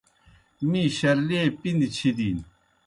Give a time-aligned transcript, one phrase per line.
[0.69, 2.37] می شرلِیئے پِندیْ چِھدِن۔